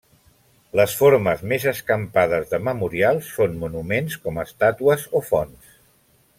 Les 0.79 0.95
formes 1.01 1.43
més 1.51 1.67
escampades 1.73 2.49
de 2.55 2.61
memorials 2.69 3.29
són 3.37 3.61
monuments 3.67 4.19
com 4.25 4.43
estàtues 4.47 5.07
o 5.21 5.27
fonts. 5.33 5.81